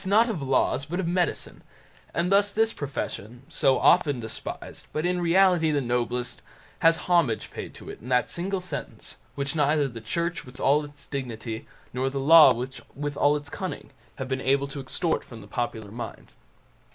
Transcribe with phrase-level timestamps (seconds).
[0.03, 1.61] not of laws, but of medicine;
[2.11, 6.41] and thus this profession, so often despised, but in reality the noblest,
[6.79, 10.83] has homage paid to it in that single sentence, which neither the Church with all
[10.83, 15.39] its dignity, nor the Law with all its cunning, have been able to extort from
[15.41, 16.33] the popular mind.